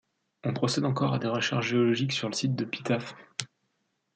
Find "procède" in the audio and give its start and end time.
0.55-0.85